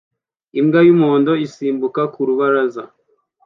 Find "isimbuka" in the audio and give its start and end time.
1.45-2.01